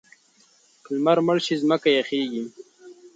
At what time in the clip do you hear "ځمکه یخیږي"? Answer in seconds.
1.61-2.43